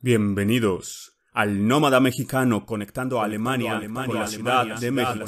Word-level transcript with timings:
Bienvenidos 0.00 1.18
al 1.32 1.66
Nómada 1.66 1.98
Mexicano 1.98 2.64
conectando 2.64 3.20
a 3.20 3.24
Alemania, 3.24 3.78
Alemania 3.78 4.06
con 4.06 4.20
la 4.20 4.28
ciudad 4.28 4.78
de 4.78 4.92
México. 4.92 5.24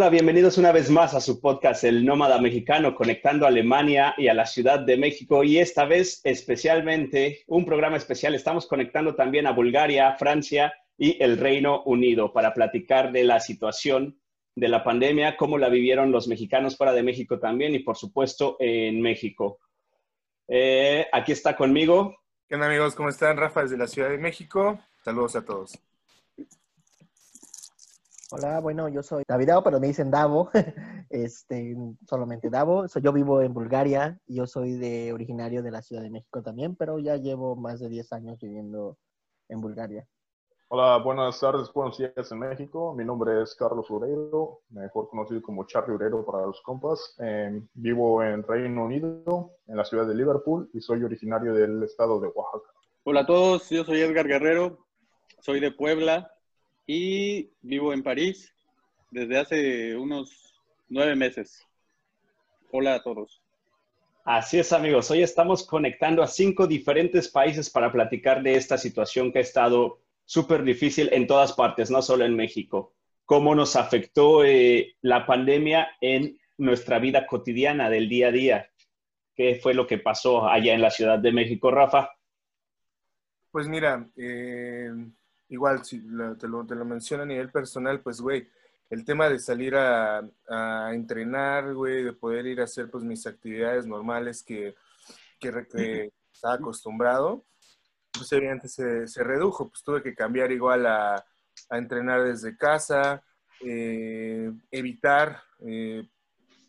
Hola, 0.00 0.08
bienvenidos 0.08 0.56
una 0.56 0.72
vez 0.72 0.88
más 0.88 1.12
a 1.12 1.20
su 1.20 1.42
podcast 1.42 1.84
El 1.84 2.06
Nómada 2.06 2.40
Mexicano, 2.40 2.94
conectando 2.94 3.44
a 3.44 3.48
Alemania 3.48 4.14
y 4.16 4.28
a 4.28 4.34
la 4.34 4.46
Ciudad 4.46 4.80
de 4.80 4.96
México. 4.96 5.44
Y 5.44 5.58
esta 5.58 5.84
vez 5.84 6.22
especialmente, 6.24 7.44
un 7.46 7.66
programa 7.66 7.98
especial, 7.98 8.34
estamos 8.34 8.66
conectando 8.66 9.14
también 9.14 9.46
a 9.46 9.52
Bulgaria, 9.52 10.14
Francia 10.14 10.72
y 10.96 11.22
el 11.22 11.36
Reino 11.36 11.82
Unido 11.82 12.32
para 12.32 12.54
platicar 12.54 13.12
de 13.12 13.24
la 13.24 13.40
situación 13.40 14.18
de 14.56 14.68
la 14.68 14.82
pandemia, 14.82 15.36
cómo 15.36 15.58
la 15.58 15.68
vivieron 15.68 16.12
los 16.12 16.28
mexicanos 16.28 16.78
fuera 16.78 16.94
de 16.94 17.02
México 17.02 17.38
también 17.38 17.74
y 17.74 17.80
por 17.80 17.98
supuesto 17.98 18.56
en 18.58 19.02
México. 19.02 19.58
Eh, 20.48 21.08
aquí 21.12 21.32
está 21.32 21.54
conmigo. 21.54 22.16
¿Qué 22.48 22.54
onda 22.54 22.68
amigos? 22.68 22.94
¿Cómo 22.94 23.10
están? 23.10 23.36
Rafa 23.36 23.64
desde 23.64 23.76
la 23.76 23.86
Ciudad 23.86 24.08
de 24.08 24.16
México. 24.16 24.80
Saludos 25.04 25.36
a 25.36 25.44
todos. 25.44 25.78
Hola, 28.32 28.60
bueno, 28.60 28.88
yo 28.88 29.02
soy 29.02 29.24
Davidao, 29.26 29.64
pero 29.64 29.80
me 29.80 29.88
dicen 29.88 30.08
Davo, 30.08 30.50
este, 31.10 31.76
solamente 32.06 32.48
Davo. 32.48 32.86
yo 32.86 33.12
vivo 33.12 33.42
en 33.42 33.52
Bulgaria 33.52 34.20
y 34.24 34.36
yo 34.36 34.46
soy 34.46 34.74
de 34.74 35.12
originario 35.12 35.64
de 35.64 35.72
la 35.72 35.82
Ciudad 35.82 36.00
de 36.02 36.10
México 36.10 36.40
también, 36.40 36.76
pero 36.76 37.00
ya 37.00 37.16
llevo 37.16 37.56
más 37.56 37.80
de 37.80 37.88
10 37.88 38.12
años 38.12 38.38
viviendo 38.40 38.96
en 39.48 39.60
Bulgaria. 39.60 40.06
Hola, 40.68 40.98
buenas 40.98 41.40
tardes, 41.40 41.72
buenos 41.72 41.98
días 41.98 42.30
en 42.30 42.38
México. 42.38 42.94
Mi 42.94 43.04
nombre 43.04 43.42
es 43.42 43.56
Carlos 43.56 43.90
Ureiro, 43.90 44.60
mejor 44.68 45.08
conocido 45.08 45.42
como 45.42 45.66
Charlie 45.66 45.96
Ureiro 45.96 46.24
para 46.24 46.46
los 46.46 46.62
compas. 46.62 47.16
Em, 47.18 47.66
vivo 47.74 48.22
en 48.22 48.44
Reino 48.44 48.84
Unido, 48.84 49.56
en 49.66 49.76
la 49.76 49.84
ciudad 49.84 50.06
de 50.06 50.14
Liverpool, 50.14 50.70
y 50.72 50.80
soy 50.80 51.02
originario 51.02 51.52
del 51.52 51.82
estado 51.82 52.20
de 52.20 52.28
Oaxaca. 52.28 52.70
Hola 53.02 53.22
a 53.22 53.26
todos, 53.26 53.68
yo 53.70 53.82
soy 53.82 54.02
Edgar 54.02 54.28
Guerrero, 54.28 54.86
soy 55.40 55.58
de 55.58 55.72
Puebla, 55.72 56.30
y 56.92 57.52
vivo 57.62 57.92
en 57.92 58.02
París 58.02 58.52
desde 59.12 59.38
hace 59.38 59.96
unos 59.96 60.60
nueve 60.88 61.14
meses. 61.14 61.64
Hola 62.72 62.96
a 62.96 63.02
todos. 63.04 63.40
Así 64.24 64.58
es, 64.58 64.72
amigos. 64.72 65.08
Hoy 65.12 65.22
estamos 65.22 65.64
conectando 65.64 66.20
a 66.20 66.26
cinco 66.26 66.66
diferentes 66.66 67.28
países 67.28 67.70
para 67.70 67.92
platicar 67.92 68.42
de 68.42 68.56
esta 68.56 68.76
situación 68.76 69.30
que 69.30 69.38
ha 69.38 69.42
estado 69.42 70.00
súper 70.24 70.64
difícil 70.64 71.08
en 71.12 71.28
todas 71.28 71.52
partes, 71.52 71.92
no 71.92 72.02
solo 72.02 72.24
en 72.24 72.34
México. 72.34 72.92
Cómo 73.24 73.54
nos 73.54 73.76
afectó 73.76 74.44
eh, 74.44 74.96
la 75.00 75.26
pandemia 75.26 75.90
en 76.00 76.40
nuestra 76.58 76.98
vida 76.98 77.24
cotidiana 77.24 77.88
del 77.88 78.08
día 78.08 78.28
a 78.28 78.32
día. 78.32 78.70
¿Qué 79.36 79.60
fue 79.62 79.74
lo 79.74 79.86
que 79.86 79.98
pasó 79.98 80.48
allá 80.48 80.74
en 80.74 80.82
la 80.82 80.90
Ciudad 80.90 81.20
de 81.20 81.30
México, 81.30 81.70
Rafa? 81.70 82.10
Pues 83.52 83.68
mira, 83.68 84.10
eh, 84.16 84.90
igual, 85.50 85.84
si 85.84 86.00
te, 86.00 86.48
lo, 86.48 86.64
te 86.64 86.74
lo 86.74 86.84
menciono 86.84 87.24
a 87.24 87.26
nivel 87.26 87.50
personal, 87.50 88.00
pues, 88.00 88.20
güey, 88.20 88.48
el 88.88 89.04
tema 89.04 89.28
de 89.28 89.38
salir 89.38 89.74
a, 89.76 90.22
a, 90.48 90.94
entrenar, 90.94 91.74
güey, 91.74 92.04
de 92.04 92.12
poder 92.12 92.46
ir 92.46 92.60
a 92.60 92.64
hacer, 92.64 92.90
pues, 92.90 93.04
mis 93.04 93.26
actividades 93.26 93.86
normales 93.86 94.42
que, 94.42 94.74
que, 95.38 96.10
estaba 96.32 96.54
acostumbrado, 96.54 97.44
pues, 98.12 98.32
evidentemente 98.32 98.68
se, 98.68 99.06
se, 99.08 99.24
redujo, 99.24 99.68
pues, 99.68 99.82
tuve 99.82 100.02
que 100.02 100.14
cambiar 100.14 100.52
igual 100.52 100.86
a, 100.86 101.16
a 101.16 101.78
entrenar 101.78 102.22
desde 102.22 102.56
casa, 102.56 103.22
eh, 103.60 104.52
evitar, 104.70 105.42
eh, 105.60 106.08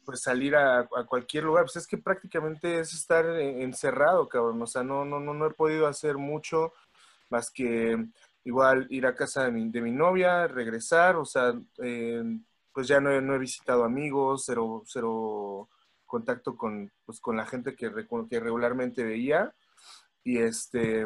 pues, 0.03 0.22
salir 0.22 0.55
a, 0.55 0.79
a, 0.79 1.05
cualquier 1.07 1.44
lugar, 1.44 1.66
pues, 1.66 1.75
es 1.75 1.88
que 1.88 2.00
prácticamente 2.00 2.79
es 2.79 2.94
estar 2.94 3.25
encerrado, 3.39 4.28
cabrón, 4.28 4.59
o 4.59 4.67
sea, 4.67 4.84
no, 4.84 5.05
no, 5.05 5.19
no, 5.19 5.35
no 5.35 5.45
he 5.45 5.53
podido 5.53 5.85
hacer 5.85 6.17
mucho 6.17 6.73
más 7.29 7.50
que 7.50 7.97
igual 8.44 8.88
ir 8.90 9.06
a 9.06 9.16
casa 9.16 9.46
de 9.46 9.52
mi, 9.52 9.91
novia, 9.91 10.47
regresar, 10.47 11.16
o 11.16 11.25
sea, 11.25 11.53
eh, 11.84 12.24
pues 12.74 12.88
ya 12.88 13.00
no 13.00 13.12
he, 13.12 13.40
visitado 13.40 13.84
amigos, 13.84 14.44
cero, 14.46 14.84
cero 14.85 15.69
contacto 16.06 16.57
con, 16.57 16.91
pues, 17.06 17.19
con 17.19 17.38
la 17.38 17.46
gente 17.46 17.75
que, 17.75 17.90
regularmente 17.90 19.03
veía. 19.03 19.53
Y 20.24 20.38
este, 20.38 21.06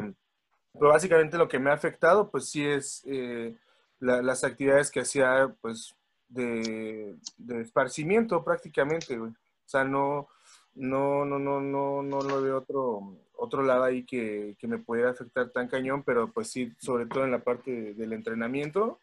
pero 0.72 0.88
básicamente 0.88 1.38
lo 1.38 1.48
que 1.48 1.58
me 1.58 1.70
ha 1.70 1.74
afectado, 1.74 2.30
pues 2.30 2.50
sí 2.50 2.64
es 2.64 3.02
eh, 3.06 3.56
las 4.00 4.44
actividades 4.44 4.90
que 4.90 5.00
hacía, 5.00 5.54
pues, 5.60 5.94
de, 6.28 7.16
de 7.36 7.60
esparcimiento 7.62 8.44
prácticamente, 8.44 9.18
O 9.18 9.32
sea, 9.64 9.84
no, 9.84 10.28
no, 10.76 11.24
no, 11.24 11.38
no, 11.38 11.60
no, 11.60 12.02
no 12.02 12.20
lo 12.20 12.42
veo 12.42 12.58
otro, 12.58 13.16
otro 13.36 13.62
lado 13.62 13.84
ahí 13.84 14.04
que, 14.04 14.56
que, 14.58 14.68
me 14.68 14.78
pudiera 14.78 15.10
afectar 15.10 15.50
tan 15.50 15.68
cañón, 15.68 16.02
pero 16.04 16.30
pues 16.32 16.50
sí, 16.50 16.72
sobre 16.78 17.06
todo 17.06 17.24
en 17.24 17.32
la 17.32 17.42
parte 17.42 17.94
del 17.94 18.12
entrenamiento, 18.12 19.00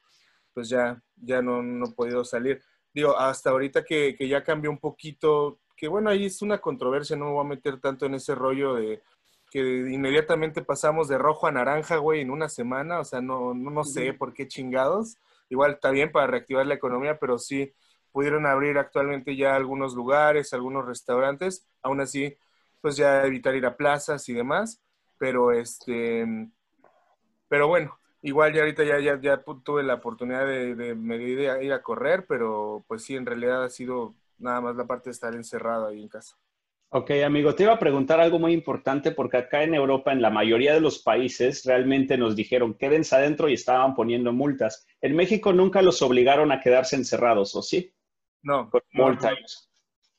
pues 0.54 0.70
ya, 0.70 1.02
ya 1.18 1.42
no, 1.42 1.64
no 1.64 1.88
he 1.88 1.92
podido 1.92 2.24
salir. 2.24 2.62
Digo, 2.94 3.18
hasta 3.18 3.50
ahorita 3.50 3.84
que, 3.84 4.16
que, 4.16 4.28
ya 4.28 4.44
cambió 4.44 4.70
un 4.70 4.78
poquito, 4.78 5.60
que 5.76 5.88
bueno, 5.88 6.10
ahí 6.10 6.26
es 6.26 6.42
una 6.44 6.60
controversia, 6.60 7.16
no 7.16 7.26
me 7.26 7.32
voy 7.32 7.46
a 7.46 7.50
meter 7.50 7.80
tanto 7.80 8.06
en 8.06 8.16
ese 8.16 8.36
rollo 8.36 8.76
de 8.76 9.02
que 9.50 9.60
inmediatamente 9.60 10.64
pasamos 10.64 11.08
de 11.08 11.18
rojo 11.18 11.48
a 11.48 11.52
naranja, 11.52 11.98
güey, 11.98 12.22
en 12.22 12.32
una 12.32 12.50
semana, 12.50 13.00
o 13.00 13.04
sea, 13.04 13.22
no, 13.22 13.54
no, 13.54 13.72
no 13.72 13.84
sé 13.84 14.14
por 14.14 14.34
qué 14.34 14.48
chingados. 14.48 15.18
Igual 15.50 15.74
está 15.74 15.92
bien 15.92 16.12
para 16.12 16.28
reactivar 16.28 16.66
la 16.66 16.74
economía, 16.74 17.20
pero 17.20 17.38
sí 17.38 17.72
pudieron 18.14 18.46
abrir 18.46 18.78
actualmente 18.78 19.36
ya 19.36 19.56
algunos 19.56 19.96
lugares, 19.96 20.54
algunos 20.54 20.86
restaurantes, 20.86 21.68
aún 21.82 22.00
así 22.00 22.38
pues 22.80 22.96
ya 22.96 23.26
evitar 23.26 23.56
ir 23.56 23.66
a 23.66 23.76
plazas 23.76 24.28
y 24.30 24.34
demás, 24.34 24.82
pero 25.18 25.52
este, 25.52 26.26
pero 27.48 27.68
bueno, 27.68 27.98
igual 28.22 28.54
ya 28.54 28.62
ahorita 28.62 28.84
ya, 28.84 29.20
ya, 29.20 29.44
tuve 29.64 29.84
la 29.84 29.96
oportunidad 29.96 30.46
de, 30.46 30.76
de, 30.76 31.64
ir 31.64 31.74
a 31.74 31.82
correr, 31.82 32.26
pero 32.28 32.84
pues 32.88 33.04
sí, 33.04 33.16
en 33.16 33.26
realidad 33.26 33.64
ha 33.64 33.70
sido 33.70 34.16
nada 34.38 34.62
más 34.62 34.76
la 34.76 34.86
parte 34.86 35.10
de 35.10 35.14
estar 35.14 35.34
encerrado 35.34 35.88
ahí 35.88 36.02
en 36.02 36.10
casa. 36.10 36.36
Ok, 36.90 37.10
amigo, 37.26 37.56
te 37.56 37.64
iba 37.64 37.74
a 37.74 37.80
preguntar 37.80 38.20
algo 38.20 38.38
muy 38.38 38.54
importante 38.54 39.12
porque 39.12 39.38
acá 39.38 39.64
en 39.64 39.74
Europa, 39.74 40.12
en 40.12 40.22
la 40.22 40.30
mayoría 40.30 40.76
de 40.76 40.80
los 40.80 41.00
países, 41.00 41.66
realmente 41.66 42.18
nos 42.20 42.36
dijeron 42.36 42.76
quédense 42.76 43.16
adentro 43.16 43.50
y 43.50 43.54
estaban 43.54 43.96
poniendo 43.96 44.32
multas. 44.32 44.86
En 45.02 45.16
México 45.16 45.54
nunca 45.54 45.82
los 45.82 46.04
obligaron 46.04 46.52
a 46.52 46.60
quedarse 46.60 46.96
encerrados, 46.96 47.56
¿o 47.56 47.64
sí? 47.64 47.94
No. 48.44 48.70
Multas. 48.92 49.70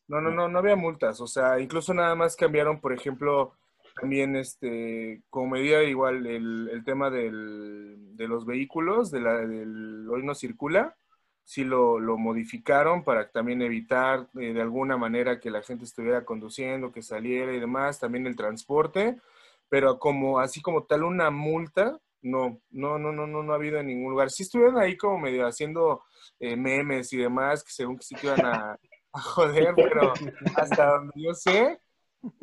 No, 0.08 0.20
no, 0.20 0.30
no, 0.30 0.48
no 0.48 0.58
había 0.58 0.76
multas. 0.76 1.20
O 1.20 1.26
sea, 1.26 1.60
incluso 1.60 1.94
nada 1.94 2.14
más 2.14 2.36
cambiaron, 2.36 2.80
por 2.80 2.92
ejemplo, 2.92 3.54
también 4.00 4.36
este, 4.36 5.22
como 5.30 5.52
medida 5.52 5.82
igual 5.84 6.26
el, 6.26 6.68
el 6.72 6.84
tema 6.84 7.10
del, 7.10 8.16
de 8.16 8.28
los 8.28 8.44
vehículos, 8.44 9.10
de 9.10 9.20
la, 9.20 9.34
del 9.38 10.08
hoy 10.10 10.24
no 10.24 10.34
circula, 10.34 10.96
sí 11.44 11.62
lo, 11.62 12.00
lo 12.00 12.16
modificaron 12.16 13.04
para 13.04 13.30
también 13.30 13.62
evitar 13.62 14.28
eh, 14.40 14.52
de 14.52 14.62
alguna 14.62 14.96
manera 14.96 15.38
que 15.40 15.50
la 15.50 15.62
gente 15.62 15.84
estuviera 15.84 16.24
conduciendo, 16.24 16.90
que 16.90 17.02
saliera 17.02 17.52
y 17.52 17.60
demás, 17.60 18.00
también 18.00 18.26
el 18.26 18.36
transporte, 18.36 19.20
pero 19.68 19.98
como 19.98 20.40
así 20.40 20.60
como 20.60 20.84
tal 20.84 21.04
una 21.04 21.30
multa, 21.30 21.98
no, 22.24 22.60
no, 22.70 22.98
no, 22.98 23.12
no, 23.12 23.26
no, 23.26 23.42
no 23.42 23.52
ha 23.52 23.56
habido 23.56 23.78
en 23.78 23.86
ningún 23.86 24.12
lugar. 24.12 24.30
Sí 24.30 24.42
estuvieron 24.42 24.78
ahí 24.78 24.96
como 24.96 25.18
medio 25.18 25.46
haciendo 25.46 26.02
eh, 26.40 26.56
memes 26.56 27.12
y 27.12 27.18
demás, 27.18 27.62
que 27.62 27.70
según 27.70 27.98
que 27.98 28.04
sí 28.04 28.14
que 28.14 28.26
iban 28.26 28.44
a, 28.46 28.78
joder, 29.12 29.74
pero 29.76 30.12
hasta 30.56 30.86
donde 30.86 31.12
yo 31.16 31.34
sé, 31.34 31.78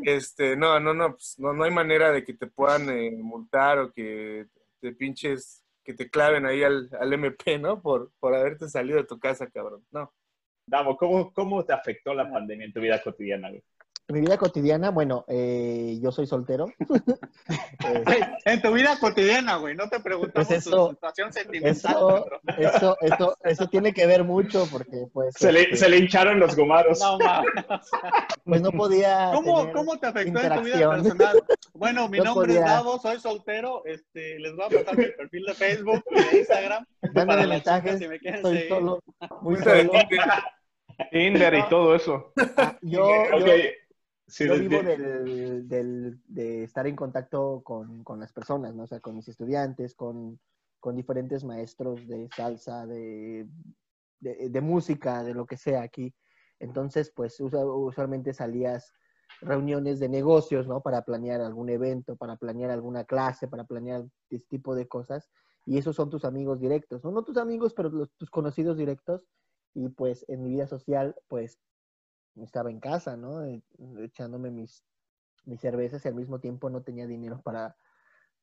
este, 0.04 0.56
no, 0.56 0.80
no, 0.80 0.94
no, 0.94 1.12
pues, 1.14 1.36
no, 1.40 1.54
no 1.54 1.64
hay 1.64 1.72
manera 1.72 2.12
de 2.12 2.24
que 2.24 2.34
te 2.34 2.48
puedan 2.48 2.90
eh, 2.90 3.12
multar 3.12 3.80
o 3.80 3.92
que 3.92 4.46
te 4.80 4.94
pinches, 4.94 5.66
que 5.84 5.94
te 5.94 6.10
claven 6.10 6.46
ahí 6.46 6.64
al, 6.64 6.90
al 7.00 7.12
MP, 7.14 7.58
¿no? 7.58 7.82
Por, 7.82 8.12
por 8.20 8.36
haberte 8.36 8.70
salido 8.70 8.98
de 8.98 9.06
tu 9.06 9.20
casa, 9.20 9.50
cabrón, 9.50 9.84
no. 9.92 10.14
Damo, 10.68 10.96
¿cómo, 10.96 11.34
¿cómo 11.34 11.66
te 11.66 11.74
afectó 11.74 12.14
la 12.14 12.30
pandemia 12.32 12.68
en 12.68 12.74
tu 12.74 12.80
vida 12.80 13.02
cotidiana, 13.02 13.50
güey? 13.50 13.64
Mi 14.12 14.22
vida 14.22 14.38
cotidiana, 14.38 14.90
bueno, 14.90 15.26
eh, 15.28 15.98
yo 16.02 16.12
soy 16.12 16.28
soltero. 16.28 16.68
en 18.46 18.62
tu 18.62 18.72
vida 18.74 18.98
cotidiana, 19.00 19.58
güey, 19.58 19.76
no 19.76 19.90
te 19.90 20.00
preguntamos 20.00 20.48
pues 20.48 20.66
eso, 20.66 20.88
tu 20.88 20.94
situación 20.94 21.34
sentimental. 21.34 21.96
Eso, 22.58 22.98
eso, 23.02 23.38
eso, 23.44 23.68
tiene 23.68 23.94
que 23.94 24.06
ver 24.06 24.24
mucho 24.24 24.68
porque, 24.72 25.08
pues... 25.14 25.36
Se, 25.38 25.52
le, 25.52 25.62
este, 25.64 25.78
se 25.78 25.90
le 25.90 25.98
hincharon 25.98 26.40
los 26.40 26.56
gomaros. 26.56 27.00
No, 27.00 27.18
Pues 28.46 28.62
no 28.62 28.72
podía 28.72 29.32
¿Cómo, 29.34 29.72
¿Cómo 29.72 29.98
te 29.98 30.08
afectó 30.08 30.40
en 30.40 30.54
tu 30.56 30.62
vida 30.62 30.90
personal? 30.90 31.44
Bueno, 31.74 32.08
mi 32.10 32.20
nombre 32.20 32.54
es 32.54 32.60
Davo, 32.60 33.00
soy 33.00 33.20
soltero, 33.20 33.84
este, 33.86 34.38
les 34.40 34.56
voy 34.56 34.66
a 34.66 34.70
pasar 34.70 34.98
mi 34.98 35.06
perfil 35.06 35.46
de 35.46 35.54
Facebook 35.56 36.04
y 36.12 36.16
de 36.16 36.38
Instagram. 36.40 36.86
Mándame 37.16 37.48
mensajes, 37.48 37.98
si 37.98 38.08
me 38.08 38.20
soy 38.20 38.56
seguir. 38.56 38.70
solo, 38.70 39.00
muy 39.42 39.58
solo. 39.58 39.92
Tinder 41.12 41.54
y 41.56 41.70
todo 41.70 41.96
eso. 41.96 42.32
Ah, 42.58 42.78
yo, 42.82 43.08
yo 43.40 43.46
Sí, 44.32 44.46
yo 44.48 44.58
vivo 44.58 44.82
de- 44.82 44.98
del, 44.98 45.68
del- 45.68 46.22
de 46.28 46.64
estar 46.64 46.88
en 46.88 46.96
contacto 46.96 47.62
con, 47.64 48.04
con 48.04 48.20
las 48.20 48.32
personas, 48.32 48.74
¿no? 48.74 48.84
O 48.84 48.88
sea, 48.88 49.00
con 49.02 49.16
mis 49.16 49.28
estudiantes, 49.28 49.94
con, 49.94 50.40
con 50.80 50.96
diferentes 50.96 51.44
maestros 51.44 52.08
de 52.08 52.30
salsa, 52.36 52.86
de, 52.88 53.48
de, 54.20 54.50
de 54.50 54.62
música, 54.62 55.24
de 55.24 55.34
lo 55.34 55.46
que 55.46 55.58
sea 55.58 55.82
aquí. 55.84 56.14
Entonces, 56.60 57.12
pues 57.16 57.40
usualmente 57.42 58.34
salías 58.34 58.92
reuniones 59.42 60.00
de 60.00 60.08
negocios, 60.10 60.68
¿no? 60.68 60.82
Para 60.82 61.02
planear 61.02 61.42
algún 61.42 61.70
evento, 61.70 62.16
para 62.16 62.38
planear 62.38 62.72
alguna 62.72 63.04
clase, 63.04 63.48
para 63.48 63.66
planear 63.66 64.06
este 64.30 64.48
tipo 64.48 64.76
de 64.76 64.88
cosas. 64.88 65.30
Y 65.66 65.78
esos 65.78 65.96
son 65.96 66.10
tus 66.10 66.24
amigos 66.26 66.60
directos, 66.60 67.04
¿no? 67.04 67.12
No 67.12 67.24
tus 67.24 67.38
amigos, 67.38 67.74
pero 67.74 67.90
los- 67.90 68.12
tus 68.18 68.30
conocidos 68.30 68.78
directos. 68.78 69.28
Y 69.74 69.90
pues 69.90 70.24
en 70.28 70.44
mi 70.44 70.52
vida 70.52 70.68
social, 70.68 71.16
pues 71.28 71.60
estaba 72.36 72.72
en 72.72 72.80
casa, 72.80 73.18
¿no? 73.18 73.44
Echándome 74.00 74.52
mis, 74.52 74.86
mis 75.46 75.62
cervezas 75.62 76.06
y 76.06 76.08
al 76.10 76.16
mismo 76.16 76.40
tiempo 76.40 76.70
no 76.70 76.84
tenía 76.84 77.08
dinero 77.08 77.42
para, 77.44 77.78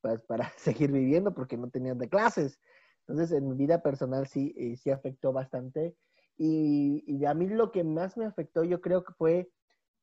pues, 0.01 0.23
para 0.23 0.51
seguir 0.59 0.93
viviendo 0.93 1.35
porque 1.35 1.57
no 1.57 1.71
tenía 1.71 1.95
de 1.95 2.09
clases. 2.09 2.61
Entonces, 3.07 3.33
en 3.37 3.49
mi 3.49 3.57
vida 3.57 3.83
personal 3.83 4.27
sí, 4.27 4.55
eh, 4.57 4.77
sí 4.77 4.91
afectó 4.91 5.33
bastante. 5.33 5.97
Y, 6.37 7.05
y 7.07 7.25
a 7.27 7.35
mí 7.35 7.49
lo 7.49 7.73
que 7.73 7.85
más 7.85 8.17
me 8.17 8.27
afectó, 8.27 8.65
yo 8.65 8.81
creo 8.81 9.05
que 9.05 9.13
fue 9.15 9.51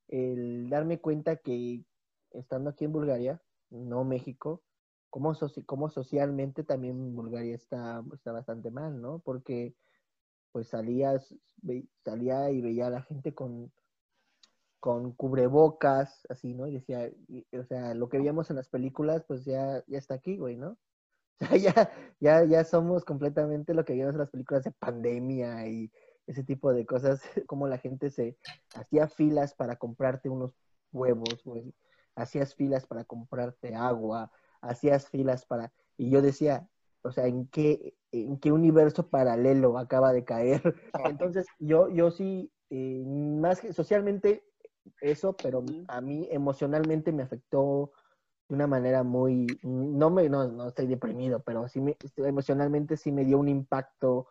el 0.08 0.70
darme 0.70 1.00
cuenta 1.00 1.38
que 1.38 1.84
estando 2.32 2.70
aquí 2.70 2.86
en 2.86 2.92
Bulgaria, 2.92 3.42
no 3.70 4.04
México, 4.04 4.64
cómo, 5.10 5.34
soci- 5.34 5.66
cómo 5.66 5.90
socialmente 5.90 6.64
también 6.64 7.16
Bulgaria 7.16 7.56
está, 7.56 8.04
está 8.14 8.32
bastante 8.32 8.72
mal, 8.72 9.02
¿no? 9.02 9.20
Porque 9.20 9.76
pues 10.56 10.70
salías, 10.70 11.36
salía 12.06 12.50
y 12.50 12.62
veía 12.62 12.88
a 12.88 12.90
la 12.90 13.02
gente 13.02 13.34
con, 13.34 13.74
con 14.80 15.14
cubrebocas, 15.14 16.26
así, 16.30 16.54
¿no? 16.54 16.68
Y 16.68 16.74
decía, 16.74 17.10
y- 17.28 17.46
o 17.58 17.64
sea, 17.66 17.94
lo 17.96 18.08
que 18.10 18.18
veíamos 18.20 18.50
en 18.50 18.56
las 18.58 18.70
películas, 18.70 19.24
pues 19.28 19.44
ya, 19.46 19.84
ya 19.88 19.98
está 19.98 20.16
aquí, 20.16 20.38
güey, 20.38 20.58
¿no? 20.58 20.78
O 21.42 21.48
sea, 21.48 21.58
ya, 21.58 21.92
ya, 22.22 22.46
ya 22.46 22.64
somos 22.66 23.06
completamente 23.06 23.74
lo 23.76 23.86
que 23.86 23.94
veíamos 23.94 24.16
en 24.16 24.22
las 24.22 24.32
películas 24.32 24.64
de 24.66 24.72
pandemia 24.72 25.68
y 25.68 25.92
ese 26.28 26.44
tipo 26.44 26.74
de 26.74 26.86
cosas, 26.86 27.22
como 27.48 27.68
la 27.68 27.80
gente 27.80 28.12
se 28.12 28.38
hacía 28.76 29.08
filas 29.10 29.56
para 29.56 29.78
comprarte 29.78 30.30
unos 30.30 30.54
huevos, 30.94 31.44
güey, 31.46 31.74
hacías 32.16 32.56
filas 32.56 32.88
para 32.88 33.06
comprarte 33.06 33.76
agua, 33.76 34.32
hacías 34.62 35.10
filas 35.10 35.46
para... 35.46 35.74
Y 35.98 36.10
yo 36.12 36.22
decía, 36.22 36.70
o 37.06 37.12
sea, 37.12 37.28
¿en 37.28 37.48
qué, 37.48 37.96
en 38.12 38.38
qué 38.40 38.52
universo 38.52 39.10
paralelo 39.10 39.78
acaba 39.78 40.12
de 40.12 40.24
caer? 40.26 40.62
Entonces, 41.06 41.46
yo, 41.60 41.90
yo 41.90 42.12
sí, 42.12 42.52
eh, 42.70 43.04
más 43.06 43.62
que 43.62 43.74
socialmente 43.74 44.44
eso, 45.02 45.36
pero 45.36 45.64
a 45.88 46.02
mí 46.02 46.28
emocionalmente 46.32 47.12
me 47.12 47.24
afectó 47.24 47.92
de 48.48 48.56
una 48.56 48.68
manera 48.68 49.04
muy, 49.04 49.48
no 49.64 50.10
me, 50.10 50.30
no, 50.30 50.48
no 50.48 50.68
estoy 50.68 50.88
deprimido, 50.88 51.42
pero 51.44 51.68
sí 51.68 51.82
me, 51.82 51.98
emocionalmente 52.18 52.98
sí 52.98 53.12
me 53.12 53.26
dio 53.26 53.40
un 53.40 53.50
impacto, 53.50 54.28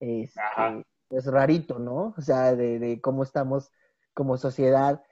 este, 0.00 0.40
Ajá. 0.40 0.82
pues 1.08 1.26
rarito, 1.26 1.78
¿no? 1.78 2.14
O 2.16 2.20
sea, 2.20 2.54
de, 2.54 2.78
de 2.78 3.00
cómo 3.00 3.22
estamos 3.22 3.70
como 4.12 4.36
sociedad 4.36 5.02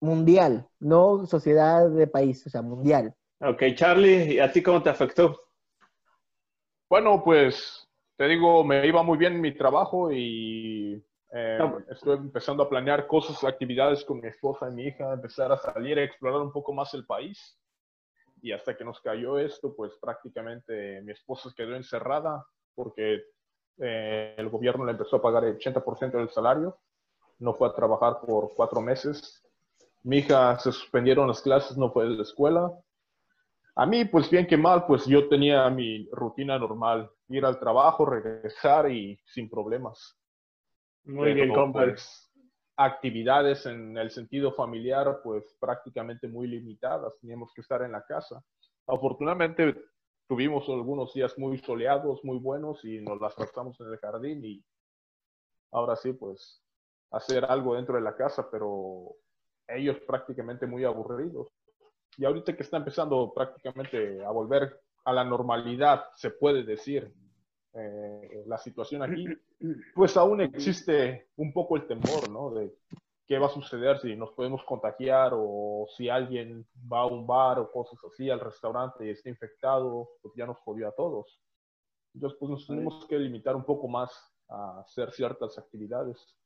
mundial, 0.00 0.68
no 0.78 1.26
sociedad 1.26 1.88
de 1.90 2.06
país, 2.06 2.46
o 2.46 2.50
sea, 2.50 2.62
mundial. 2.62 3.14
Ok, 3.40 3.62
Charlie, 3.74 4.34
¿y 4.34 4.38
a 4.38 4.50
ti 4.50 4.62
cómo 4.62 4.82
te 4.82 4.90
afectó? 4.90 5.49
Bueno, 6.90 7.22
pues 7.22 7.88
te 8.16 8.26
digo, 8.26 8.64
me 8.64 8.84
iba 8.84 9.04
muy 9.04 9.16
bien 9.16 9.40
mi 9.40 9.54
trabajo 9.56 10.10
y 10.10 11.00
eh, 11.32 11.56
No. 11.56 11.78
estoy 11.88 12.16
empezando 12.16 12.64
a 12.64 12.68
planear 12.68 13.06
cosas, 13.06 13.44
actividades 13.44 14.04
con 14.04 14.20
mi 14.20 14.26
esposa 14.26 14.68
y 14.68 14.72
mi 14.72 14.82
hija, 14.88 15.12
empezar 15.12 15.52
a 15.52 15.56
salir 15.56 16.00
a 16.00 16.02
explorar 16.02 16.40
un 16.40 16.50
poco 16.50 16.72
más 16.72 16.92
el 16.94 17.06
país. 17.06 17.56
Y 18.42 18.50
hasta 18.50 18.76
que 18.76 18.84
nos 18.84 19.00
cayó 19.02 19.38
esto, 19.38 19.72
pues 19.76 19.92
prácticamente 20.00 21.00
mi 21.02 21.12
esposa 21.12 21.50
quedó 21.56 21.76
encerrada 21.76 22.44
porque 22.74 23.22
eh, 23.78 24.34
el 24.36 24.48
gobierno 24.48 24.84
le 24.84 24.90
empezó 24.92 25.16
a 25.16 25.22
pagar 25.22 25.44
el 25.44 25.58
80% 25.58 26.10
del 26.18 26.30
salario. 26.30 26.76
No 27.38 27.54
fue 27.54 27.68
a 27.68 27.72
trabajar 27.72 28.18
por 28.26 28.52
cuatro 28.56 28.80
meses. 28.80 29.44
Mi 30.02 30.18
hija 30.18 30.58
se 30.58 30.72
suspendieron 30.72 31.28
las 31.28 31.40
clases, 31.40 31.76
no 31.76 31.92
fue 31.92 32.02
a 32.02 32.08
la 32.08 32.22
escuela. 32.22 32.72
A 33.76 33.86
mí, 33.86 34.04
pues 34.04 34.28
bien 34.30 34.46
que 34.46 34.56
mal, 34.56 34.86
pues 34.86 35.06
yo 35.06 35.28
tenía 35.28 35.68
mi 35.70 36.08
rutina 36.12 36.58
normal, 36.58 37.10
ir 37.28 37.44
al 37.44 37.58
trabajo, 37.58 38.04
regresar 38.04 38.90
y 38.90 39.18
sin 39.24 39.48
problemas. 39.48 40.18
Muy 41.04 41.32
bien, 41.34 41.48
Pero, 41.48 41.60
compa. 41.62 41.84
pues, 41.84 42.30
actividades 42.76 43.66
en 43.66 43.96
el 43.98 44.10
sentido 44.10 44.52
familiar, 44.52 45.20
pues 45.22 45.56
prácticamente 45.60 46.26
muy 46.28 46.46
limitadas. 46.46 47.12
Teníamos 47.20 47.52
que 47.54 47.60
estar 47.60 47.82
en 47.82 47.92
la 47.92 48.04
casa. 48.04 48.42
Afortunadamente 48.86 49.76
tuvimos 50.26 50.68
algunos 50.68 51.12
días 51.12 51.36
muy 51.38 51.58
soleados, 51.58 52.24
muy 52.24 52.38
buenos 52.38 52.84
y 52.84 53.00
nos 53.00 53.20
las 53.20 53.34
pasamos 53.34 53.78
en 53.80 53.88
el 53.88 53.98
jardín 53.98 54.44
y 54.44 54.64
ahora 55.72 55.94
sí, 55.96 56.12
pues 56.12 56.62
hacer 57.10 57.44
algo 57.44 57.74
dentro 57.74 57.96
de 57.96 58.00
la 58.00 58.16
casa, 58.16 58.48
pero 58.50 59.14
ellos 59.68 59.98
prácticamente 60.06 60.66
muy 60.66 60.84
aburridos. 60.84 61.48
Y 62.20 62.26
ahorita 62.26 62.54
que 62.54 62.62
está 62.62 62.76
empezando 62.76 63.32
prácticamente 63.32 64.22
a 64.22 64.30
volver 64.30 64.78
a 65.04 65.12
la 65.14 65.24
normalidad, 65.24 66.04
se 66.16 66.30
puede 66.30 66.64
decir, 66.64 67.10
eh, 67.72 68.44
la 68.46 68.58
situación 68.58 69.02
aquí, 69.02 69.26
pues 69.94 70.18
aún 70.18 70.42
existe 70.42 71.30
un 71.36 71.50
poco 71.50 71.76
el 71.76 71.86
temor, 71.86 72.28
¿no? 72.28 72.50
De 72.50 72.74
qué 73.26 73.38
va 73.38 73.46
a 73.46 73.50
suceder 73.50 74.00
si 74.00 74.16
nos 74.16 74.32
podemos 74.32 74.62
contagiar 74.64 75.32
o 75.34 75.86
si 75.96 76.10
alguien 76.10 76.66
va 76.92 77.00
a 77.00 77.06
un 77.06 77.26
bar 77.26 77.58
o 77.58 77.72
cosas 77.72 77.98
así, 78.12 78.28
al 78.28 78.40
restaurante 78.40 79.06
y 79.06 79.08
está 79.08 79.30
infectado, 79.30 80.10
pues 80.20 80.34
ya 80.36 80.44
nos 80.44 80.58
jodió 80.58 80.88
a 80.88 80.92
todos. 80.92 81.40
Entonces, 82.12 82.38
pues 82.38 82.50
nos 82.50 82.66
tenemos 82.66 83.06
que 83.06 83.18
limitar 83.18 83.56
un 83.56 83.64
poco 83.64 83.88
más 83.88 84.12
a 84.46 84.80
hacer 84.80 85.10
ciertas 85.12 85.56
actividades. 85.56 86.36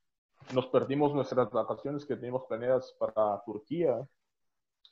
Nos 0.53 0.67
perdimos 0.67 1.13
nuestras 1.13 1.51
vacaciones 1.51 2.05
que 2.05 2.15
teníamos 2.15 2.45
planeadas 2.47 2.95
para 2.97 3.43
Turquía. 3.45 4.07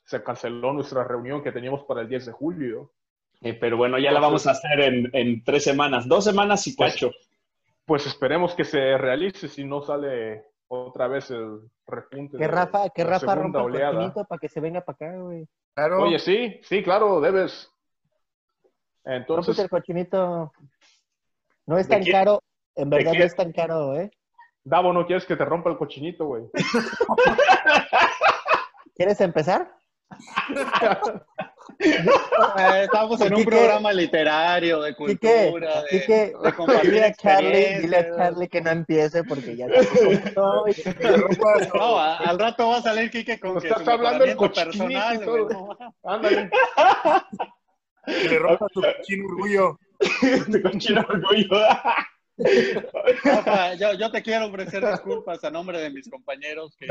Se 0.04 0.22
canceló 0.22 0.72
nuestra 0.72 1.04
reunión 1.04 1.42
que 1.42 1.52
teníamos 1.52 1.84
para 1.84 2.02
el 2.02 2.08
10 2.08 2.26
de 2.26 2.32
julio. 2.32 2.92
Eh, 3.40 3.54
pero 3.54 3.76
bueno, 3.76 3.98
ya 3.98 4.12
la 4.12 4.20
vamos 4.20 4.46
a 4.46 4.52
hacer 4.52 4.80
en, 4.80 5.10
en 5.12 5.44
tres 5.44 5.64
semanas, 5.64 6.06
dos 6.08 6.24
semanas 6.24 6.66
y 6.66 6.76
cacho. 6.76 7.10
Pues 7.84 8.06
esperemos 8.06 8.54
que 8.54 8.64
se 8.64 8.96
realice 8.96 9.48
si 9.48 9.64
no 9.64 9.82
sale 9.82 10.44
otra 10.68 11.08
vez 11.08 11.30
el 11.30 11.60
repunte. 11.86 12.38
Que 12.38 12.48
Rafa, 12.48 12.88
que 12.90 13.04
Rafa 13.04 13.34
rompa 13.34 13.60
el 13.60 13.64
oleada. 13.66 13.92
cochinito 13.92 14.24
para 14.24 14.38
que 14.38 14.48
se 14.48 14.60
venga 14.60 14.80
para 14.80 14.96
acá, 15.10 15.18
güey. 15.18 15.46
Claro. 15.74 16.02
Oye, 16.02 16.18
sí, 16.18 16.60
sí, 16.62 16.82
claro, 16.82 17.20
debes. 17.20 17.70
Entonces, 19.04 19.58
el 19.58 19.68
cochinito. 19.68 20.52
No 21.66 21.78
es 21.78 21.88
¿De 21.88 21.94
tan 21.96 22.02
quién? 22.02 22.16
caro, 22.16 22.42
en 22.76 22.90
¿De 22.90 22.96
verdad 22.96 23.12
no 23.12 23.24
es 23.24 23.36
tan 23.36 23.52
caro, 23.52 23.94
¿eh? 23.96 24.10
Davo, 24.64 24.92
no 24.92 25.06
quieres 25.06 25.26
que 25.26 25.36
te 25.36 25.44
rompa 25.44 25.70
el 25.70 25.76
cochinito, 25.76 26.26
güey. 26.26 26.44
¿Quieres 28.94 29.20
empezar? 29.20 29.74
Eh, 31.78 32.82
estamos 32.84 33.20
en 33.20 33.34
un 33.34 33.44
programa 33.44 33.92
literario, 33.92 34.82
de 34.82 34.94
cultura, 34.94 35.82
de, 35.82 35.88
Quique, 35.90 36.32
de 36.42 36.52
compartir 36.54 36.90
dile 36.90 37.04
a 37.06 37.14
Charlie, 37.14 37.78
dile 37.80 37.96
a. 37.96 38.16
Charlie 38.16 38.48
que 38.48 38.60
no 38.60 38.70
empiece 38.70 39.24
porque 39.24 39.56
ya 39.56 39.66
no, 40.36 40.64
No, 41.74 41.98
al 41.98 42.38
rato 42.38 42.68
va 42.68 42.76
a 42.76 42.82
salir 42.82 43.10
Quique 43.10 43.40
con 43.40 43.60
que 43.60 43.68
estás 43.68 43.88
hablando 43.88 44.26
y 44.26 44.34
personal. 44.34 45.20
Ándale. 46.04 46.50
Que 48.06 48.28
le 48.28 48.38
rompa 48.38 48.66
su 48.72 48.82
cochino 48.82 49.26
orgullo. 49.26 49.78
Te 50.52 50.62
cochino 50.62 51.00
orgullo. 51.08 51.48
Yo 53.98 54.10
te 54.10 54.22
quiero 54.22 54.46
ofrecer 54.46 54.86
disculpas 54.86 55.42
a 55.44 55.50
nombre 55.50 55.80
de 55.80 55.90
mis 55.90 56.10
compañeros 56.10 56.76
que 56.76 56.86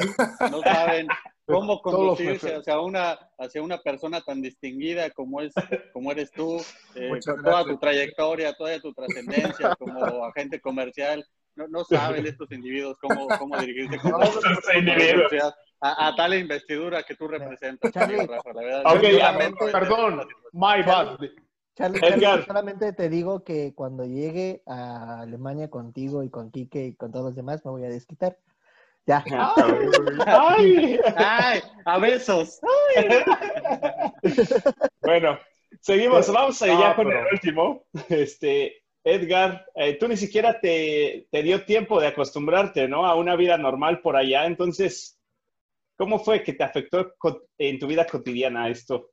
no 0.50 0.62
saben 0.62 1.08
cómo 1.46 1.82
Todos 1.82 2.00
los 2.00 2.18
conducirse 2.18 2.56
hacia 2.56 2.80
una, 2.80 3.20
hacia 3.38 3.62
una 3.62 3.78
persona 3.80 4.22
tan 4.22 4.42
distinguida 4.42 5.10
como, 5.12 5.42
es, 5.42 5.54
como 5.92 6.12
eres 6.12 6.32
tú, 6.32 6.58
eh, 6.96 7.20
con 7.26 7.44
toda 7.44 7.64
tu 7.66 7.78
trayectoria, 7.78 8.54
toda 8.54 8.80
tu 8.80 8.94
trascendencia 8.94 9.76
como 9.76 9.94
agente 10.26 10.60
comercial. 10.60 11.26
No, 11.56 11.68
no 11.68 11.84
saben 11.84 12.26
estos 12.26 12.52
individuos 12.52 12.98
cómo, 13.00 13.28
cómo 13.38 13.56
dirigirse 13.60 14.00
con 14.00 14.12
No, 14.12 14.18
a, 15.82 16.08
a 16.08 16.16
tal 16.16 16.34
investidura 16.34 17.04
que 17.04 17.16
tú 17.16 17.28
representas, 17.28 17.92
Charlie. 17.92 18.18
amigo 18.18 18.34
Rafa, 18.34 18.54
la 18.54 18.62
verdad. 18.62 18.96
Ok, 18.96 19.02
yo 19.04 19.10
ya, 19.18 19.32
lamento 19.32 19.66
Perdón, 19.72 20.28
my 20.54 20.82
bad. 20.84 21.18
Charlie. 21.76 22.00
Charlie, 22.02 22.44
solamente 22.46 22.94
te 22.94 23.10
digo 23.10 23.44
que 23.44 23.74
cuando 23.76 24.06
llegue 24.06 24.62
a 24.66 25.22
Alemania 25.22 25.70
contigo 25.70 26.24
y 26.24 26.30
con 26.30 26.52
Quique 26.52 26.86
y 26.86 26.94
con 26.94 27.12
todos 27.12 27.26
los 27.26 27.36
demás 27.36 27.66
me 27.66 27.72
voy 27.72 27.84
a 27.84 27.90
desquitar. 27.90 28.38
Ya. 29.06 29.24
Ay. 30.26 30.98
¡Ay! 31.18 31.60
¡A 31.86 32.00
besos! 32.00 32.60
Bueno, 35.02 35.38
seguimos. 35.82 36.32
Vamos 36.32 36.62
No, 36.62 36.80
ya 36.80 36.96
con 36.96 37.08
pero- 37.08 37.20
el 37.20 37.34
último. 37.34 37.86
Este, 38.10 38.84
Edgar, 39.04 39.66
eh, 39.76 39.98
tú 39.98 40.08
ni 40.08 40.16
siquiera 40.16 40.60
te, 40.62 41.28
te 41.30 41.44
dio 41.44 41.66
tiempo 41.66 42.00
de 42.00 42.08
acostumbrarte, 42.08 42.88
¿no? 42.88 43.06
A 43.06 43.16
una 43.16 43.36
vida 43.36 43.58
normal 43.58 44.00
por 44.02 44.16
allá. 44.16 44.46
Entonces, 44.46 45.20
¿Cómo 45.96 46.18
fue 46.18 46.42
que 46.44 46.54
te 46.54 46.64
afectó 46.64 47.14
en 47.60 47.78
tu 47.78 47.86
vida 47.86 48.08
cotidiana 48.08 48.68
esto? 48.68 49.12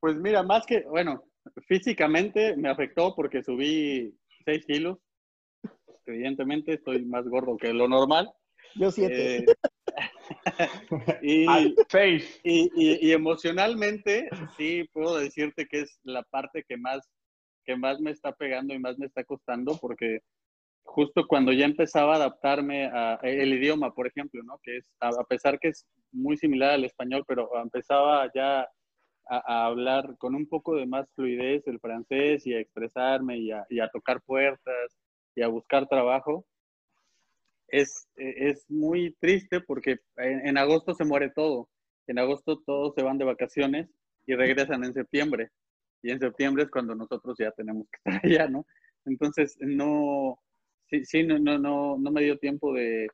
Pues 0.00 0.16
mira, 0.16 0.42
más 0.42 0.64
que, 0.64 0.80
bueno, 0.80 1.24
físicamente 1.68 2.56
me 2.56 2.70
afectó 2.70 3.14
porque 3.14 3.42
subí 3.42 4.16
6 4.46 4.64
kilos. 4.66 4.98
Evidentemente 6.06 6.72
estoy 6.74 7.04
más 7.04 7.28
gordo 7.28 7.58
que 7.58 7.70
lo 7.74 7.86
normal. 7.86 8.32
Yo 8.76 8.90
siete. 8.90 9.38
Eh, 9.38 9.46
y, 11.22 11.46
y, 12.42 13.08
y, 13.08 13.12
emocionalmente, 13.12 14.28
sí, 14.56 14.88
puedo 14.92 15.18
decirte 15.18 15.66
que 15.66 15.80
es 15.80 15.98
la 16.02 16.22
parte 16.24 16.64
que 16.68 16.76
más, 16.76 17.08
que 17.64 17.76
más 17.76 18.00
me 18.00 18.10
está 18.10 18.32
pegando 18.32 18.74
y 18.74 18.78
más 18.78 18.98
me 18.98 19.06
está 19.06 19.24
costando, 19.24 19.76
porque 19.80 20.20
justo 20.84 21.26
cuando 21.26 21.52
ya 21.52 21.64
empezaba 21.64 22.14
a 22.14 22.16
adaptarme 22.16 22.86
al 22.86 23.52
idioma, 23.52 23.94
por 23.94 24.06
ejemplo, 24.06 24.42
¿no? 24.42 24.58
Que 24.62 24.78
es, 24.78 24.90
a, 25.00 25.24
pesar 25.24 25.58
que 25.58 25.68
es 25.68 25.86
muy 26.12 26.36
similar 26.36 26.72
al 26.72 26.84
español, 26.84 27.24
pero 27.26 27.50
empezaba 27.60 28.30
ya 28.34 28.68
a, 29.28 29.66
hablar 29.66 30.16
con 30.18 30.34
un 30.34 30.46
poco 30.46 30.76
de 30.76 30.86
más 30.86 31.10
fluidez 31.14 31.66
el 31.66 31.80
francés 31.80 32.46
y 32.46 32.54
a 32.54 32.60
expresarme 32.60 33.38
y 33.38 33.50
a, 33.50 33.64
y 33.70 33.80
a 33.80 33.88
tocar 33.88 34.20
puertas 34.22 34.96
y 35.34 35.42
a 35.42 35.48
buscar 35.48 35.88
trabajo, 35.88 36.44
es, 37.68 38.08
es 38.16 38.68
muy 38.70 39.14
triste 39.20 39.60
porque 39.60 39.98
en, 40.16 40.56
agosto 40.58 40.94
se 40.94 41.04
muere 41.04 41.30
todo. 41.30 41.68
En 42.06 42.18
agosto 42.18 42.60
todos 42.64 42.94
se 42.94 43.02
van 43.02 43.18
de 43.18 43.24
vacaciones 43.24 43.88
y 44.26 44.34
regresan 44.34 44.84
en 44.84 44.94
septiembre. 44.94 45.50
Y 46.02 46.10
en 46.10 46.20
septiembre 46.20 46.64
es 46.64 46.70
cuando 46.70 46.94
nosotros 46.94 47.36
ya 47.38 47.50
tenemos 47.52 47.86
que 47.88 47.96
estar 48.10 48.20
allá, 48.24 48.48
¿no? 48.48 48.66
Entonces, 49.06 49.56
no, 49.60 50.38
sí, 50.88 51.04
sí 51.04 51.22
no, 51.24 51.38
no, 51.38 51.58
no, 51.58 51.96
no 51.98 52.10
me 52.10 52.22
dio 52.22 52.38
tiempo 52.38 52.72
de, 52.72 53.08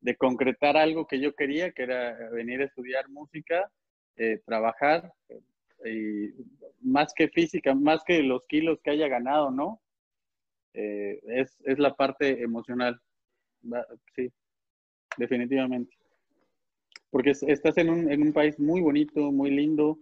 de 0.00 0.16
concretar 0.16 0.76
algo 0.76 1.06
que 1.06 1.20
yo 1.20 1.34
quería, 1.34 1.72
que 1.72 1.82
era 1.82 2.16
venir 2.30 2.60
a 2.60 2.66
estudiar 2.66 3.08
música, 3.08 3.70
eh, 4.16 4.40
trabajar, 4.44 5.12
eh, 5.28 5.40
y 5.84 6.88
más 6.88 7.12
que 7.14 7.28
física, 7.28 7.74
más 7.74 8.02
que 8.04 8.22
los 8.22 8.44
kilos 8.46 8.80
que 8.82 8.90
haya 8.90 9.08
ganado, 9.08 9.50
¿no? 9.50 9.82
Eh, 10.74 11.20
es, 11.24 11.56
es 11.64 11.78
la 11.78 11.94
parte 11.94 12.42
emocional 12.42 13.00
sí, 14.14 14.32
definitivamente. 15.16 15.96
Porque 17.10 17.30
estás 17.30 17.78
en 17.78 17.90
un, 17.90 18.10
en 18.10 18.22
un 18.22 18.32
país 18.32 18.58
muy 18.58 18.80
bonito, 18.80 19.32
muy 19.32 19.50
lindo, 19.50 19.98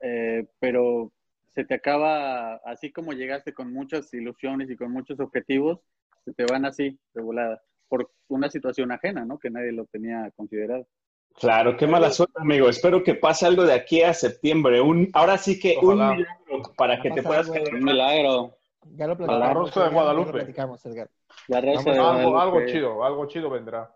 eh, 0.00 0.46
pero 0.58 1.12
se 1.48 1.64
te 1.64 1.74
acaba, 1.74 2.56
así 2.64 2.92
como 2.92 3.12
llegaste 3.12 3.52
con 3.52 3.72
muchas 3.72 4.12
ilusiones 4.14 4.70
y 4.70 4.76
con 4.76 4.92
muchos 4.92 5.18
objetivos, 5.20 5.80
se 6.24 6.32
te 6.32 6.44
van 6.44 6.64
así, 6.64 6.98
de 7.14 7.22
volada, 7.22 7.60
por 7.88 8.10
una 8.28 8.50
situación 8.50 8.92
ajena, 8.92 9.24
¿no? 9.24 9.38
Que 9.38 9.50
nadie 9.50 9.72
lo 9.72 9.86
tenía 9.86 10.30
considerado. 10.36 10.86
Claro, 11.34 11.76
qué 11.76 11.86
mala 11.86 12.10
suerte, 12.10 12.34
amigo. 12.36 12.68
Espero 12.68 13.02
que 13.02 13.14
pase 13.14 13.46
algo 13.46 13.64
de 13.64 13.72
aquí 13.72 14.02
a 14.02 14.12
septiembre. 14.12 14.80
Un, 14.80 15.08
ahora 15.12 15.38
sí 15.38 15.58
que 15.58 15.76
un 15.80 15.94
milagro 15.94 16.74
para 16.76 17.00
que 17.00 17.10
te 17.10 17.22
puedas 17.22 17.48
quedar. 17.48 17.74
Un 17.74 17.84
milagro. 17.84 18.56
Ya 18.96 19.06
lo 19.06 19.16
platicamos. 19.16 19.46
La 19.46 19.54
rosa 19.54 19.84
de 19.84 19.90
Guadalupe. 19.90 20.32
platicamos, 20.32 20.84
Edgar. 20.84 21.08
La 21.46 21.60
rosa 21.60 21.90
de 21.90 21.98
algo, 21.98 22.38
algo 22.38 22.66
chido, 22.66 23.04
algo 23.04 23.26
chido 23.26 23.50
vendrá. 23.50 23.94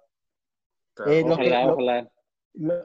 Eh, 1.06 1.24
ojalá, 1.26 2.08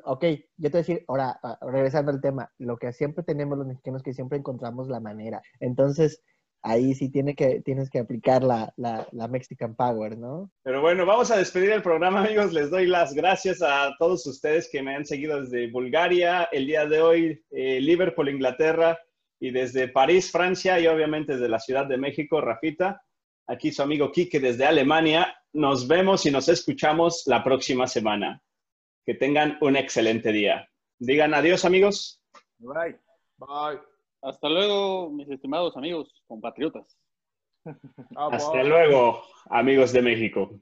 ok, 0.06 0.24
yo 0.58 0.70
te 0.70 0.70
voy 0.70 0.78
a 0.78 0.78
decir, 0.78 1.06
ahora, 1.08 1.40
ah, 1.44 1.58
regresando 1.62 2.12
al 2.12 2.22
tema, 2.22 2.52
lo 2.58 2.78
que 2.78 2.94
siempre 2.94 3.24
tenemos 3.24 3.58
los 3.58 3.68
mexicanos 3.68 4.02
que 4.02 4.14
siempre 4.14 4.38
encontramos 4.38 4.88
la 4.88 5.00
manera. 5.00 5.42
Entonces, 5.60 6.24
ahí 6.62 6.94
sí 6.96 7.10
tiene 7.10 7.36
que, 7.36 7.62
tienes 7.62 7.90
que 7.90 8.00
aplicar 8.00 8.44
la, 8.44 8.74
la, 8.78 9.08
la, 9.12 9.28
Mexican 9.28 9.76
Power, 9.76 10.18
¿no? 10.18 10.52
Pero 10.64 10.82
bueno, 10.82 11.06
vamos 11.06 11.32
a 11.32 11.38
despedir 11.38 11.72
el 11.72 11.82
programa, 11.82 12.24
amigos. 12.24 12.54
Les 12.54 12.70
doy 12.70 12.88
las 12.88 13.14
gracias 13.14 13.62
a 13.62 13.94
todos 14.00 14.26
ustedes 14.26 14.70
que 14.72 14.82
me 14.82 14.96
han 14.96 15.06
seguido 15.06 15.42
desde 15.42 15.70
Bulgaria, 15.72 16.48
el 16.52 16.66
día 16.66 16.86
de 16.86 17.02
hoy, 17.02 17.46
eh, 17.52 17.80
Liverpool, 17.82 18.30
Inglaterra, 18.30 18.98
y 19.40 19.52
desde 19.52 19.88
París, 19.88 20.32
Francia, 20.32 20.80
y 20.80 20.88
obviamente 20.88 21.34
desde 21.34 21.50
la 21.50 21.60
Ciudad 21.60 21.86
de 21.86 21.98
México, 21.98 22.42
Rafita. 22.42 23.02
Aquí 23.48 23.72
su 23.72 23.82
amigo 23.82 24.12
Quique 24.12 24.40
desde 24.40 24.66
Alemania. 24.66 25.36
Nos 25.54 25.88
vemos 25.88 26.26
y 26.26 26.32
nos 26.32 26.50
escuchamos 26.50 27.24
la 27.26 27.44
próxima 27.44 27.88
semana. 27.88 28.42
Que 29.06 29.14
tengan 29.14 29.58
un 29.62 29.76
excelente 29.76 30.32
día. 30.32 30.70
Digan 31.00 31.34
adiós, 31.34 31.64
amigos. 31.64 32.22
Bye. 32.60 33.00
Bye. 33.38 33.80
Hasta 34.22 34.50
luego, 34.50 35.10
mis 35.12 35.30
estimados 35.30 35.78
amigos, 35.78 36.12
compatriotas. 36.28 36.98
Hasta 38.16 38.64
luego, 38.64 39.24
amigos 39.50 39.94
de 39.94 40.02
México. 40.02 40.60